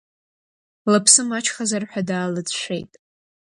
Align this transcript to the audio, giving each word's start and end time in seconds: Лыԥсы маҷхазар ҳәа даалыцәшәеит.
Лыԥсы 0.91 1.21
маҷхазар 1.29 1.83
ҳәа 1.89 2.01
даалыцәшәеит. 2.07 2.91